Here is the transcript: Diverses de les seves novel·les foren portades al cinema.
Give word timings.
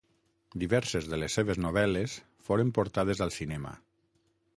Diverses 0.61 1.09
de 1.11 1.19
les 1.23 1.35
seves 1.39 1.59
novel·les 1.65 2.15
foren 2.47 2.71
portades 2.79 3.21
al 3.27 3.35
cinema. 3.37 3.75